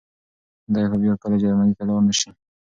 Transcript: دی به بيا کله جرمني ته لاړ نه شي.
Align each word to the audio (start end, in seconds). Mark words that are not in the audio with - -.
دی 0.73 0.81
به 0.91 0.97
بيا 1.01 1.13
کله 1.21 1.35
جرمني 1.41 1.73
ته 1.77 1.83
لاړ 1.89 1.99
نه 2.07 2.13
شي. 2.19 2.29